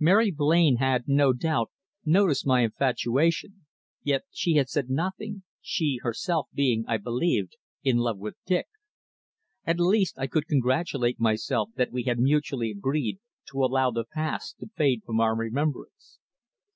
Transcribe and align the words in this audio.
Mary 0.00 0.32
Blain 0.32 0.78
had, 0.78 1.04
no 1.06 1.32
doubt, 1.32 1.70
noticed 2.04 2.44
my 2.44 2.62
infatuation, 2.64 3.64
yet 4.02 4.22
she 4.32 4.54
had 4.54 4.68
said 4.68 4.90
nothing, 4.90 5.44
she 5.60 6.00
herself 6.02 6.48
being, 6.52 6.84
I 6.88 6.96
believed, 6.96 7.52
in 7.84 7.98
love 7.98 8.18
with 8.18 8.34
Dick. 8.44 8.66
At 9.64 9.78
least 9.78 10.18
I 10.18 10.26
could 10.26 10.48
congratulate 10.48 11.20
myself 11.20 11.70
that 11.76 11.92
we 11.92 12.02
had 12.02 12.18
mutually 12.18 12.72
agreed 12.72 13.20
to 13.52 13.62
allow 13.62 13.92
the 13.92 14.02
past 14.04 14.58
to 14.58 14.70
fade 14.76 15.04
from 15.06 15.20
our 15.20 15.36
remembrance. 15.36 16.18